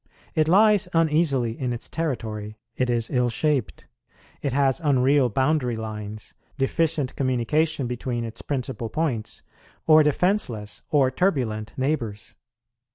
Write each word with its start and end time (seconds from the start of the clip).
It 0.33 0.47
lies 0.47 0.87
uneasily 0.95 1.51
in 1.59 1.71
its 1.73 1.87
territory, 1.87 2.57
it 2.75 2.89
is 2.89 3.11
ill 3.11 3.29
shaped, 3.29 3.85
it 4.41 4.51
has 4.51 4.81
unreal 4.83 5.29
boundary 5.29 5.75
lines, 5.75 6.33
deficient 6.57 7.15
communication 7.15 7.85
between 7.85 8.23
its 8.23 8.41
principal 8.41 8.89
points, 8.89 9.43
or 9.85 10.01
defenceless 10.01 10.81
or 10.89 11.11
turbulent 11.11 11.73
neighbours. 11.77 12.33